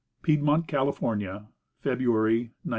PIEDMONT, 0.23 0.67
CALIFORNIA. 0.67 1.45
February 1.83 2.37
1902. 2.63 2.69